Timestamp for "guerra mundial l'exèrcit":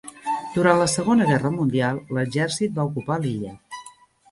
1.33-2.75